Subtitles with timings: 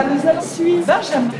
[0.00, 1.30] Voilà, nous allons suivre Benjamin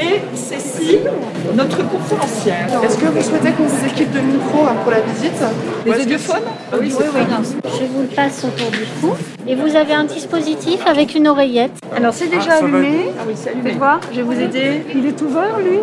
[0.00, 1.10] et Cécile,
[1.54, 2.66] notre conférencière.
[2.82, 5.32] Est-ce que vous souhaitez qu'on vous équipe de micro hein, pour la visite?
[5.84, 6.42] Les audiophones
[6.80, 7.04] Oui, oui,
[7.78, 9.12] Je vous le passe autour du cou.
[9.46, 11.72] Et vous avez un dispositif avec une oreillette.
[11.94, 13.10] Alors c'est déjà allumé.
[13.18, 13.72] Ah oui, c'est Faites allumé.
[13.72, 14.82] voir, je vais vous aider.
[14.94, 15.80] Il est ouvert lui?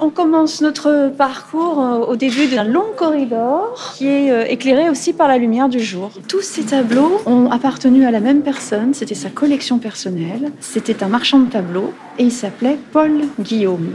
[0.00, 5.12] On commence notre parcours euh, au début d'un long corridor qui est euh, éclairé aussi
[5.12, 6.10] par la lumière du jour.
[6.28, 10.52] Tous ces tableaux ont appartenu à la même personne, c'était sa collection personnelle.
[10.60, 13.92] C'était un marchand de tableaux et il s'appelait Paul Guillaume.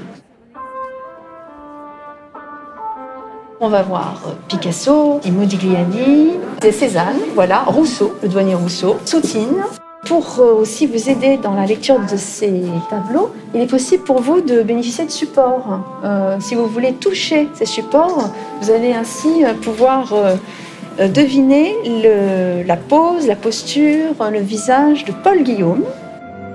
[3.59, 6.33] On va voir Picasso, Modigliani,
[6.71, 9.63] Cézanne, voilà, Rousseau, le douanier Rousseau, Soutine.
[10.05, 14.21] Pour euh, aussi vous aider dans la lecture de ces tableaux, il est possible pour
[14.21, 15.79] vous de bénéficier de supports.
[16.03, 18.29] Euh, si vous voulez toucher ces supports,
[18.61, 25.11] vous allez ainsi euh, pouvoir euh, deviner le- la pose, la posture, le visage de
[25.11, 25.83] Paul Guillaume.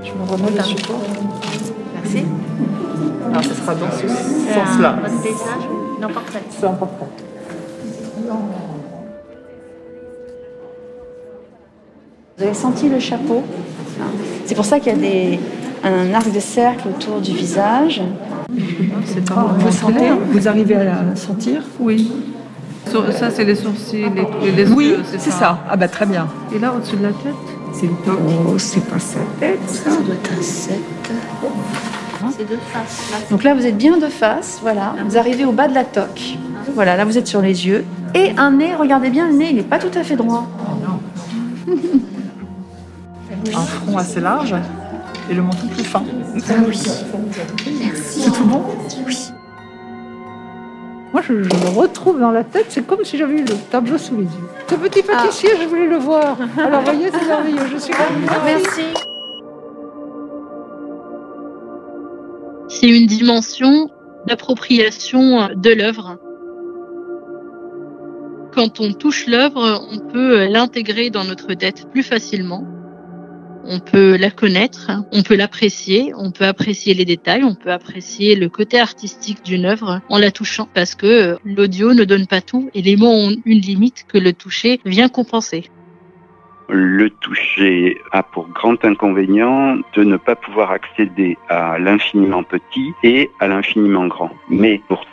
[0.05, 1.01] Je me remets le support.
[2.03, 2.25] Merci.
[3.31, 4.97] Alors, ce sera dans ce sens-là.
[5.03, 6.41] Votre paysage ou n'importe quoi.
[6.59, 7.09] C'est important.
[12.41, 13.43] Vous avez senti le chapeau
[14.01, 14.05] hein
[14.47, 15.39] C'est pour ça qu'il y a des,
[15.85, 18.01] un arc de cercle autour du visage.
[19.05, 20.09] C'est pas Vous sentez.
[20.31, 22.11] Vous arrivez à la sentir Oui.
[22.87, 24.07] Ça, c'est les sourcils,
[24.43, 25.59] les, les Oui, c'est ça.
[25.69, 26.29] Ah bah très bien.
[26.57, 27.35] Et là, au-dessus de la tête
[27.75, 29.91] C'est oh, c'est pas sa tête, ça.
[29.91, 30.81] Ça doit être un 7.
[32.39, 33.11] C'est de face.
[33.11, 34.95] Là, Donc là, vous êtes bien de face, voilà.
[35.07, 36.39] Vous arrivez au bas de la toque.
[36.75, 37.85] Voilà, là, vous êtes sur les yeux.
[38.15, 40.49] Et un nez, regardez bien, le nez, il n'est pas tout à fait droit.
[43.49, 44.55] Un front assez large
[45.31, 46.03] et le menton plus fin.
[46.49, 46.77] Ah oui.
[46.77, 48.65] C'est tout bon?
[51.13, 53.99] Moi, je, je le retrouve dans la tête, c'est comme si j'avais eu le tableau
[53.99, 54.49] sous les yeux.
[54.69, 56.37] Ce petit pâtissier, je voulais le voir.
[56.57, 57.67] Alors, voyez, c'est merveilleux.
[57.73, 58.27] Je suis ravie.
[58.45, 58.83] Merci.
[62.81, 63.91] c'est une dimension
[64.27, 66.19] d'appropriation de l'œuvre.
[68.55, 72.65] Quand on touche l'œuvre, on peut l'intégrer dans notre tête plus facilement.
[73.65, 78.35] On peut la connaître, on peut l'apprécier, on peut apprécier les détails, on peut apprécier
[78.35, 82.71] le côté artistique d'une œuvre en la touchant parce que l'audio ne donne pas tout
[82.75, 85.71] et les mots ont une limite que le toucher vient compenser.
[86.69, 93.29] Le toucher a pour grand inconvénient de ne pas pouvoir accéder à l'infiniment petit et
[93.41, 94.31] à l'infiniment grand.
[94.49, 95.05] Mais pour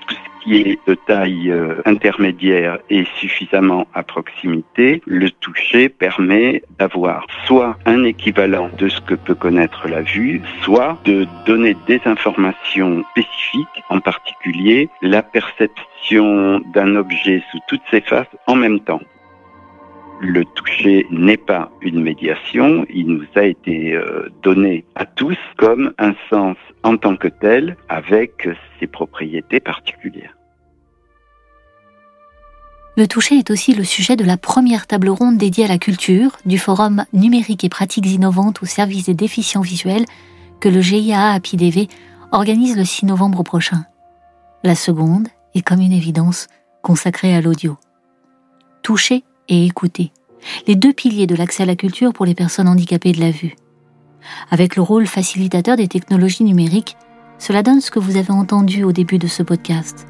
[0.55, 8.03] est de taille euh, intermédiaire et suffisamment à proximité, le toucher permet d'avoir soit un
[8.03, 13.99] équivalent de ce que peut connaître la vue, soit de donner des informations spécifiques, en
[13.99, 19.01] particulier la perception d'un objet sous toutes ses faces en même temps
[20.19, 25.93] le toucher n'est pas une médiation, il nous a été euh, donné à tous comme
[25.97, 30.16] un sens en tant que tel avec ses propriétés particulières.
[32.97, 36.35] Le toucher est aussi le sujet de la première table ronde dédiée à la culture
[36.47, 40.05] du forum Numérique et pratiques innovantes au service des déficients visuels
[40.59, 41.89] que le GIA APIDV
[42.31, 43.85] organise le 6 novembre prochain.
[44.63, 46.47] La seconde est comme une évidence
[46.81, 47.77] consacrée à l'audio.
[48.81, 50.11] Toucher et écouter,
[50.65, 53.55] les deux piliers de l'accès à la culture pour les personnes handicapées de la vue.
[54.49, 56.97] Avec le rôle facilitateur des technologies numériques,
[57.37, 60.07] cela donne ce que vous avez entendu au début de ce podcast.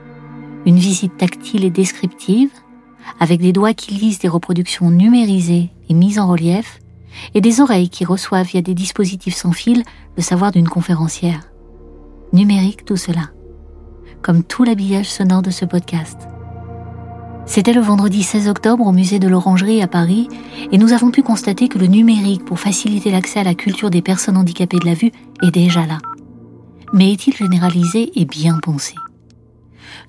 [0.66, 2.50] Une visite tactile et descriptive,
[3.20, 6.80] avec des doigts qui lisent des reproductions numérisées et mises en relief,
[7.34, 9.84] et des oreilles qui reçoivent via des dispositifs sans fil
[10.16, 11.42] le savoir d'une conférencière.
[12.34, 13.32] Numérique tout cela,
[14.22, 16.28] comme tout l'habillage sonore de ce podcast.
[17.46, 20.28] C'était le vendredi 16 octobre au musée de l'Orangerie à Paris
[20.72, 24.02] et nous avons pu constater que le numérique pour faciliter l'accès à la culture des
[24.02, 26.00] personnes handicapées de la vue est déjà là.
[26.94, 28.96] Mais est-il généralisé et bien pensé?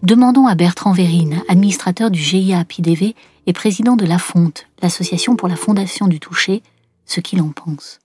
[0.03, 3.15] Demandons à Bertrand Vérine, administrateur du GIA PIDV
[3.47, 6.62] et président de la Fonte, l'association pour la fondation du toucher,
[7.06, 8.00] ce qu'il en pense.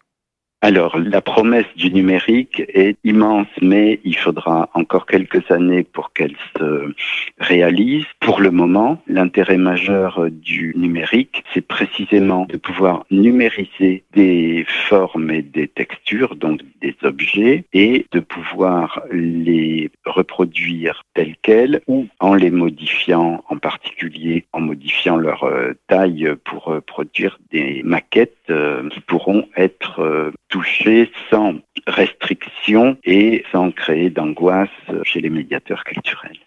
[0.65, 6.37] Alors, la promesse du numérique est immense, mais il faudra encore quelques années pour qu'elle
[6.57, 6.89] se
[7.37, 8.05] réalise.
[8.21, 15.41] Pour le moment, l'intérêt majeur du numérique, c'est précisément de pouvoir numériser des formes et
[15.41, 22.51] des textures, donc des objets, et de pouvoir les reproduire tels quels ou en les
[22.51, 29.01] modifiant, en particulier en modifiant leur euh, taille pour euh, produire des maquettes euh, qui
[29.01, 31.55] pourront être touchées sans
[31.87, 34.69] restriction et sans créer d'angoisse
[35.03, 36.37] chez les médiateurs culturels.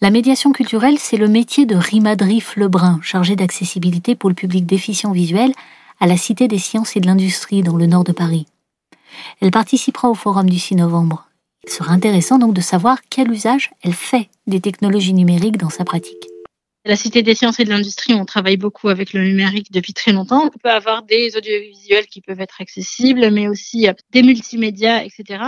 [0.00, 5.12] La médiation culturelle, c'est le métier de Rimadrif Lebrun, chargé d'accessibilité pour le public déficient
[5.12, 5.52] visuel
[6.00, 8.46] à la Cité des sciences et de l'industrie dans le nord de Paris.
[9.42, 11.28] Elle participera au forum du 6 novembre.
[11.64, 15.84] Il sera intéressant donc de savoir quel usage elle fait des technologies numériques dans sa
[15.84, 16.31] pratique.
[16.84, 20.10] La Cité des sciences et de l'industrie, on travaille beaucoup avec le numérique depuis très
[20.10, 20.46] longtemps.
[20.46, 25.44] On peut avoir des audiovisuels qui peuvent être accessibles, mais aussi euh, des multimédias, etc.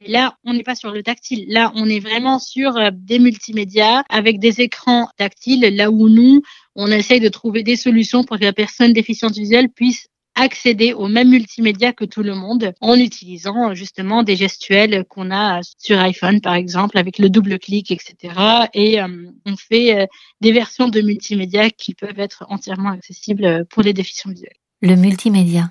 [0.00, 1.44] Et là, on n'est pas sur le tactile.
[1.48, 6.40] Là, on est vraiment sur euh, des multimédias avec des écrans tactiles, là où nous,
[6.74, 10.08] on essaye de trouver des solutions pour que la personne déficiente visuelle puisse
[10.40, 15.60] accéder au même multimédia que tout le monde en utilisant justement des gestuels qu'on a
[15.78, 18.34] sur iPhone par exemple avec le double clic etc.
[18.72, 19.08] Et euh,
[19.46, 20.06] on fait euh,
[20.40, 24.56] des versions de multimédia qui peuvent être entièrement accessibles pour les déficients visuels.
[24.80, 25.70] Le multimédia.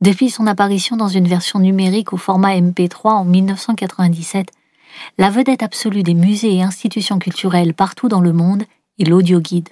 [0.00, 4.48] Depuis son apparition dans une version numérique au format MP3 en 1997,
[5.18, 8.64] la vedette absolue des musées et institutions culturelles partout dans le monde
[8.98, 9.68] est l'audio guide.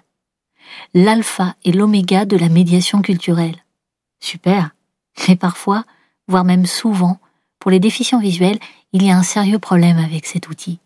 [0.93, 3.63] L'alpha et l'oméga de la médiation culturelle.
[4.24, 4.70] Super.
[5.28, 5.84] Mais parfois,
[6.28, 7.18] voire même souvent,
[7.58, 8.58] pour les déficients visuels,
[8.94, 10.78] il y a un sérieux problème avec cet outil.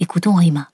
[0.00, 0.70] Écoutons Rima.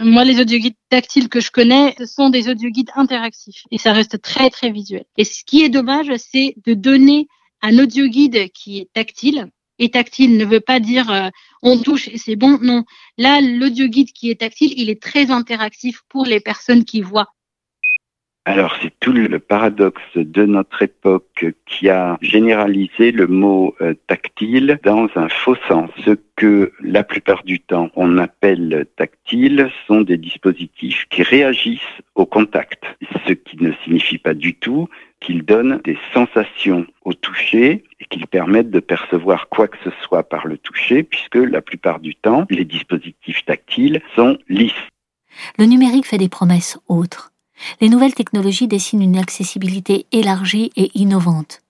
[0.00, 4.22] Moi, les audioguides tactiles que je connais, ce sont des audioguides interactifs et ça reste
[4.22, 5.04] très très visuel.
[5.18, 7.28] Et ce qui est dommage, c'est de donner
[7.60, 9.50] un audioguide qui est tactile.
[9.78, 11.28] Et tactile ne veut pas dire euh,
[11.62, 12.58] on touche et c'est bon.
[12.62, 12.84] Non.
[13.18, 17.28] Là, l'audioguide qui est tactile, il est très interactif pour les personnes qui voient.
[18.48, 24.80] Alors c'est tout le paradoxe de notre époque qui a généralisé le mot euh, tactile
[24.82, 25.90] dans un faux sens.
[26.02, 32.24] Ce que la plupart du temps on appelle tactile sont des dispositifs qui réagissent au
[32.24, 32.84] contact,
[33.26, 34.88] ce qui ne signifie pas du tout
[35.20, 40.26] qu'ils donnent des sensations au toucher et qu'ils permettent de percevoir quoi que ce soit
[40.26, 44.72] par le toucher, puisque la plupart du temps, les dispositifs tactiles sont lisses.
[45.58, 47.30] Le numérique fait des promesses autres
[47.80, 51.62] les nouvelles technologies dessinent une accessibilité élargie et innovante.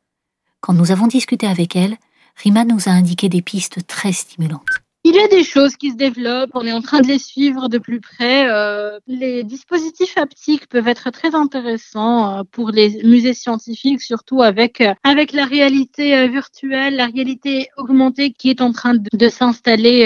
[0.60, 1.96] Quand nous avons discuté avec elle,
[2.36, 4.82] Rima nous a indiqué des pistes très stimulantes.
[5.04, 7.68] Il y a des choses qui se développent, on est en train de les suivre
[7.68, 8.48] de plus près.
[8.50, 14.80] Euh, les dispositifs haptiques peuvent être très intéressants euh, pour les musées scientifiques, surtout avec
[14.80, 20.04] euh, avec la réalité virtuelle, la réalité augmentée qui est en train de, s'installer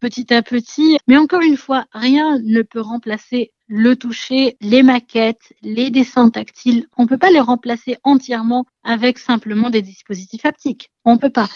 [0.00, 0.98] petit à petit.
[1.08, 6.86] Mais encore une fois, rien ne peut remplacer le toucher, les maquettes, les dessins tactiles,
[6.96, 10.90] on peut pas les remplacer entièrement avec simplement des dispositifs haptiques.
[11.04, 11.48] On peut pas.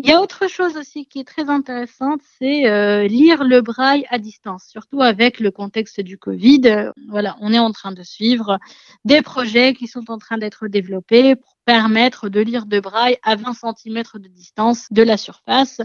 [0.00, 4.06] Il y a autre chose aussi qui est très intéressante, c'est euh, lire le braille
[4.10, 6.92] à distance, surtout avec le contexte du Covid.
[7.08, 8.60] voilà, on est en train de suivre
[9.04, 13.34] des projets qui sont en train d'être développés pour permettre de lire de braille à
[13.34, 15.80] 20 cm de distance de la surface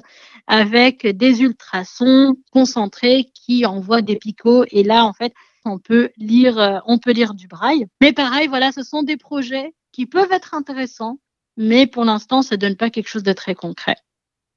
[0.45, 4.65] avec des ultrasons concentrés qui envoient des picots.
[4.69, 5.33] Et là, en fait,
[5.65, 7.87] on peut lire, euh, on peut lire du braille.
[7.99, 11.17] Mais pareil, voilà, ce sont des projets qui peuvent être intéressants,
[11.57, 13.95] mais pour l'instant, ça donne pas quelque chose de très concret.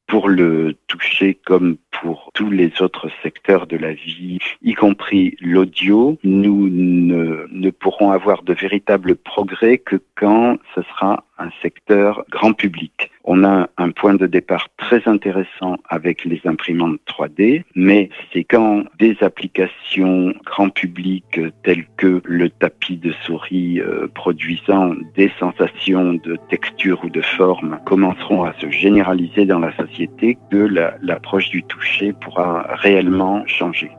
[0.07, 6.17] Pour le toucher comme pour tous les autres secteurs de la vie, y compris l'audio,
[6.23, 12.53] nous ne, ne pourrons avoir de véritables progrès que quand ce sera un secteur grand
[12.53, 13.11] public.
[13.25, 18.85] On a un point de départ très intéressant avec les imprimantes 3D, mais c'est quand
[18.99, 26.39] des applications grand public telles que le tapis de souris euh, produisant des sensations de
[26.49, 30.69] texture ou de forme commenceront à se généraliser dans la société que
[31.03, 33.91] l'approche du toucher pourra réellement changer.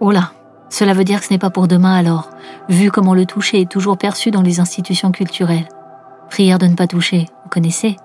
[0.00, 0.32] Oh là,
[0.68, 2.30] cela veut dire que ce n'est pas pour demain alors,
[2.68, 5.68] vu comment le toucher est toujours perçu dans les institutions culturelles.
[6.32, 7.96] Prière de ne pas toucher, vous connaissez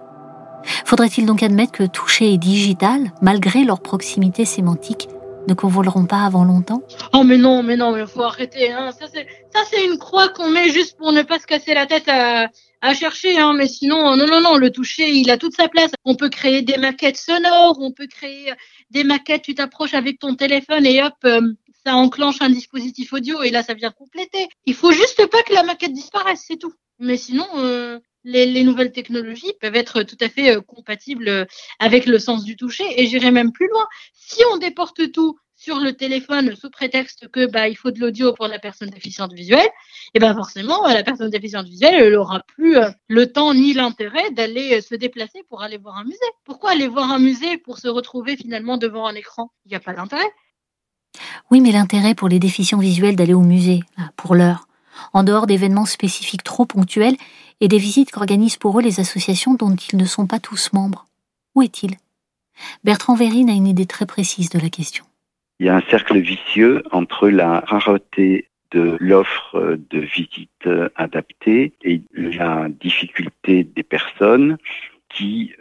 [0.83, 5.07] Faudrait-il donc admettre que toucher est digital, malgré leur proximité sémantique
[5.47, 6.81] ne convoleront pas avant longtemps?
[7.13, 8.73] Oh mais non, mais non, mais faut arrêter.
[8.73, 8.91] Hein.
[8.91, 9.05] Ça
[9.71, 13.39] c'est une croix qu'on met juste pour ne pas se casser la tête à, chercher.
[13.39, 13.53] Hein.
[13.53, 15.91] Mais sinon, non, non, non, le toucher, il a toute sa place.
[16.03, 18.51] On peut créer des maquettes sonores, on peut créer
[18.91, 19.43] des maquettes.
[19.43, 21.53] Tu t'approches avec ton téléphone et hop, euh,
[21.85, 24.49] ça enclenche un dispositif audio et là ça vient compléter.
[24.65, 26.73] Il faut juste pas que la maquette disparaisse, c'est tout.
[26.99, 31.45] Mais sinon, euh, les, nouvelles technologies peuvent être tout à fait euh, compatibles euh,
[31.79, 32.85] avec le sens du toucher.
[33.01, 33.87] Et j'irai même plus loin.
[34.13, 38.31] Si on déporte tout sur le téléphone sous prétexte que bah il faut de l'audio
[38.33, 42.41] pour la personne déficiente visuelle, et eh ben forcément la personne déficiente visuelle elle aura
[42.41, 46.17] plus euh, le temps ni l'intérêt d'aller se déplacer pour aller voir un musée.
[46.43, 49.51] Pourquoi aller voir un musée pour se retrouver finalement devant un écran?
[49.65, 50.29] Il n'y a pas d'intérêt.
[51.49, 53.79] Oui, mais l'intérêt pour les déficients visuels d'aller au musée,
[54.15, 54.66] pour l'heure,
[55.13, 57.17] en dehors d'événements spécifiques trop ponctuels
[57.61, 61.05] et des visites qu'organisent pour eux les associations dont ils ne sont pas tous membres.
[61.55, 61.95] Où est-il?
[62.83, 65.05] Bertrand Vérine a une idée très précise de la question.
[65.59, 72.01] Il y a un cercle vicieux entre la rareté de l'offre de visites adaptées et
[72.13, 74.57] la difficulté des personnes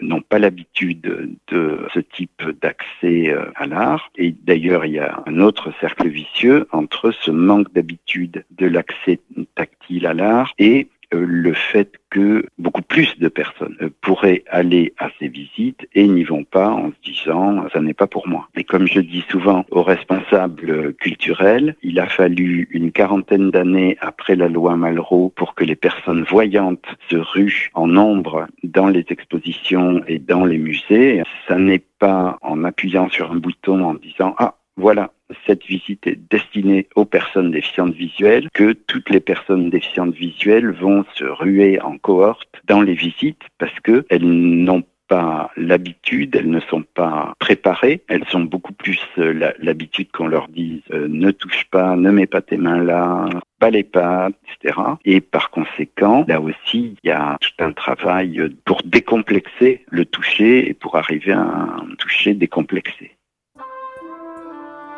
[0.00, 1.00] n'ont pas l'habitude
[1.48, 4.10] de ce type d'accès euh, à l'art.
[4.16, 9.20] Et d'ailleurs, il y a un autre cercle vicieux entre ce manque d'habitude de l'accès
[9.54, 15.08] tactile à l'art et le fait que beaucoup plus de personnes euh, pourraient aller à
[15.18, 18.48] ces visites et n'y vont pas en se disant ça n'est pas pour moi.
[18.56, 24.36] Et comme je dis souvent aux responsables culturels, il a fallu une quarantaine d'années après
[24.36, 30.02] la loi Malraux pour que les personnes voyantes se ruent en nombre dans les expositions
[30.06, 31.22] et dans les musées.
[31.48, 35.12] Ça n'est pas en appuyant sur un bouton en disant ah voilà,
[35.46, 41.04] cette visite est destinée aux personnes déficientes visuelles, que toutes les personnes déficientes visuelles vont
[41.14, 46.82] se ruer en cohorte dans les visites parce qu'elles n'ont pas l'habitude, elles ne sont
[46.82, 51.96] pas préparées, elles ont beaucoup plus euh, l'habitude qu'on leur dise euh, ne touche pas,
[51.96, 53.28] ne mets pas tes mains là,
[53.58, 54.80] pas les pattes, etc.
[55.04, 60.68] Et par conséquent, là aussi, il y a tout un travail pour décomplexer le toucher
[60.68, 63.15] et pour arriver à un toucher décomplexé.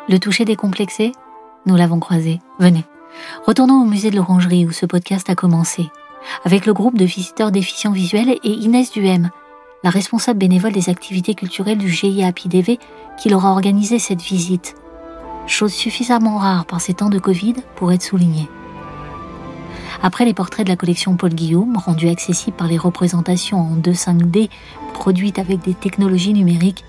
[0.09, 1.11] Le toucher décomplexé
[1.67, 2.39] Nous l'avons croisé.
[2.57, 2.83] Venez.
[3.45, 5.87] Retournons au musée de l'Orangerie où ce podcast a commencé,
[6.43, 9.29] avec le groupe de visiteurs déficients visuels et Inès Duhem,
[9.83, 12.79] la responsable bénévole des activités culturelles du GIA PIDV
[13.19, 14.73] qui leur a organisé cette visite.
[15.45, 18.49] Chose suffisamment rare par ces temps de Covid pour être soulignée.
[20.01, 24.49] Après les portraits de la collection Paul Guillaume, rendus accessibles par les représentations en 2.5D
[24.91, 26.83] produites avec des technologies numériques,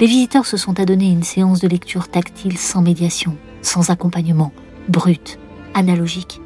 [0.00, 4.52] les visiteurs se sont adonnés à une séance de lecture tactile sans médiation, sans accompagnement,
[4.88, 5.38] brute,
[5.74, 6.40] analogique,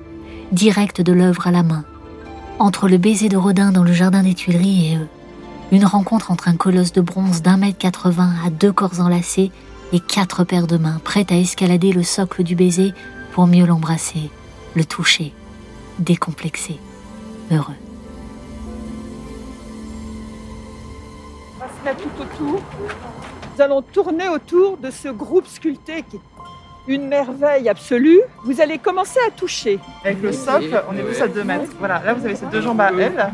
[0.53, 1.85] directe de l'œuvre à la main.
[2.59, 5.09] Entre le baiser de Rodin dans le jardin des Tuileries et eux,
[5.73, 9.51] une rencontre entre un colosse de bronze d'un mètre quatre-vingts à deux corps enlacés
[9.93, 12.93] et quatre paires de mains prêtes à escalader le socle du baiser
[13.33, 14.31] pour mieux l'embrasser,
[14.75, 15.33] le toucher,
[15.99, 16.79] décomplexé,
[17.51, 17.75] heureux.
[21.95, 22.61] Tout autour.
[23.55, 26.21] Nous allons tourner autour de ce groupe sculpté qui est
[26.89, 28.21] une merveille absolue.
[28.45, 29.79] Vous allez commencer à toucher.
[30.05, 31.71] Avec le socle, on est plus à 2 mètres.
[31.79, 33.33] Voilà, là vous avez ces deux jambes à elle.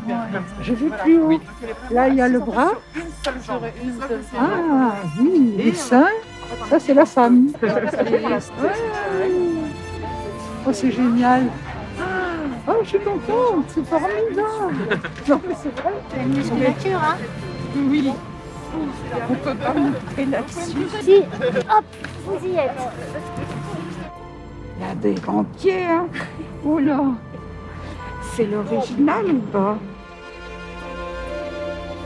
[0.60, 1.40] Je vais plus haut.
[1.90, 2.72] Là, il y a le bras.
[4.38, 6.10] Ah oui, les seins.
[6.68, 7.48] Ça, c'est la femme.
[10.66, 11.44] Oh, c'est génial.
[12.68, 14.76] Oh, je suis contente, c'est formidable.
[15.26, 15.92] Non, mais c'est vrai.
[16.10, 17.16] C'est une musculature, hein
[17.76, 18.12] Oui.
[19.30, 20.86] On peut pas montrer là-dessus.
[21.02, 21.84] Si, hop,
[22.26, 22.70] vous y êtes.
[24.78, 26.06] Il y a des grands pieds, hein.
[26.64, 27.00] Oh là.
[28.34, 29.78] C'est l'original ou pas?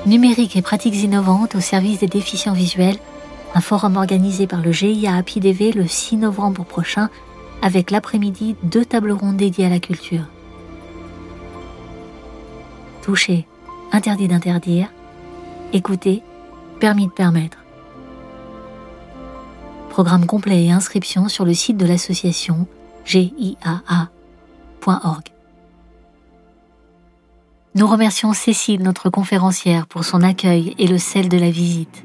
[0.06, 2.98] Numérique et pratiques innovantes au service des déficients visuels,
[3.54, 7.08] un forum organisé par le GIA APIDV le 6 novembre prochain
[7.62, 10.24] avec l'après-midi deux tables rondes dédiées à la culture.
[13.02, 13.46] Toucher,
[13.92, 14.88] interdit d'interdire,
[15.72, 16.22] écouter,
[16.78, 17.58] permis de permettre.
[19.90, 22.66] Programme complet et inscription sur le site de l'association
[23.04, 23.56] giaa.org.
[27.74, 32.04] Nous remercions Cécile, notre conférencière, pour son accueil et le sel de la visite,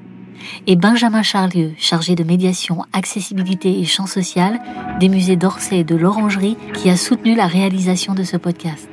[0.67, 4.59] et Benjamin Charlieu, chargé de médiation, accessibilité et champ social
[4.99, 8.89] des musées d'Orsay et de l'Orangerie, qui a soutenu la réalisation de ce podcast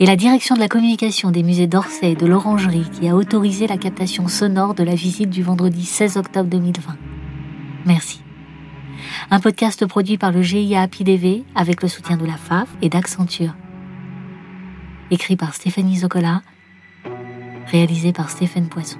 [0.00, 3.66] et la direction de la communication des musées d'Orsay et de l'Orangerie qui a autorisé
[3.66, 6.96] la captation sonore de la visite du vendredi 16 octobre 2020.
[7.86, 8.22] Merci.
[9.30, 10.86] Un podcast produit par le GIA
[11.54, 13.54] avec le soutien de la FAF et d'Accenture.
[15.10, 16.42] Écrit par Stéphanie Zocola,
[17.66, 18.98] réalisé par Stéphane Poisson.